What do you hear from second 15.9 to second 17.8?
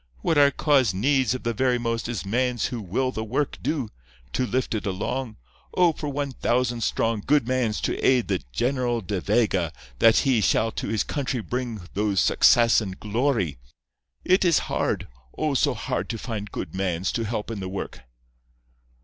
to find good mans to help in the